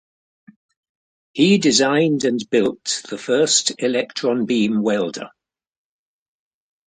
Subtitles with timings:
[1.33, 5.29] He designed and built the first electron beam welder.